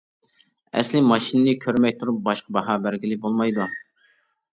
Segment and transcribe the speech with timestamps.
[0.77, 3.69] ئەسلى ماشىنىنى كۆرمەي تۇرۇپ باشقا باھا بەرگىلى بولمايدۇ.